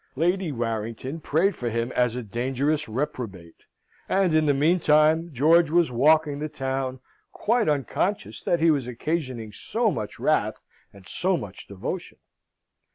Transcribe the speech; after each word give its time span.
Lady 0.15 0.51
Warrington 0.51 1.19
prayed 1.19 1.55
for 1.55 1.69
him 1.69 1.91
as 1.91 2.15
a 2.15 2.23
dangerous 2.23 2.89
reprobate; 2.89 3.65
and, 4.09 4.33
in 4.33 4.47
the 4.47 4.53
meantime, 4.55 5.29
George 5.31 5.69
was 5.69 5.91
walking 5.91 6.39
the 6.39 6.49
town, 6.49 6.99
quite 7.31 7.69
unconscious 7.69 8.41
that 8.41 8.59
he 8.59 8.71
was 8.71 8.87
occasioning 8.87 9.53
so 9.53 9.91
much 9.91 10.17
wrath 10.17 10.59
and 10.91 11.07
so 11.07 11.37
much 11.37 11.67
devotion. 11.67 12.17